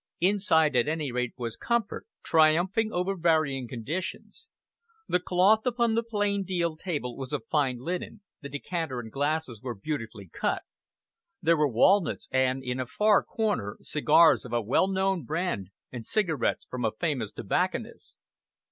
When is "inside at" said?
0.19-0.87